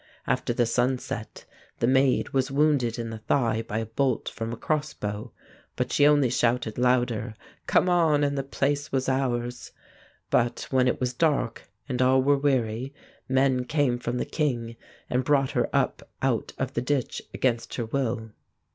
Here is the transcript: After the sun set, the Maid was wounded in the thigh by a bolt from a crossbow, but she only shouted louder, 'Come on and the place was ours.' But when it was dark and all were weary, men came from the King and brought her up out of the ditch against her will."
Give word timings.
After 0.25 0.51
the 0.51 0.65
sun 0.65 0.97
set, 0.97 1.45
the 1.77 1.85
Maid 1.85 2.29
was 2.29 2.49
wounded 2.49 2.97
in 2.97 3.11
the 3.11 3.19
thigh 3.19 3.61
by 3.61 3.77
a 3.77 3.85
bolt 3.85 4.29
from 4.29 4.51
a 4.51 4.57
crossbow, 4.57 5.31
but 5.75 5.91
she 5.91 6.07
only 6.07 6.31
shouted 6.31 6.79
louder, 6.79 7.35
'Come 7.67 7.87
on 7.87 8.23
and 8.23 8.35
the 8.35 8.41
place 8.41 8.91
was 8.91 9.07
ours.' 9.07 9.71
But 10.31 10.65
when 10.71 10.87
it 10.87 10.99
was 10.99 11.13
dark 11.13 11.69
and 11.87 12.01
all 12.01 12.23
were 12.23 12.35
weary, 12.35 12.95
men 13.29 13.63
came 13.65 13.99
from 13.99 14.17
the 14.17 14.25
King 14.25 14.75
and 15.07 15.23
brought 15.23 15.51
her 15.51 15.69
up 15.71 16.09
out 16.23 16.53
of 16.57 16.73
the 16.73 16.81
ditch 16.81 17.21
against 17.31 17.75
her 17.75 17.85
will." 17.85 18.31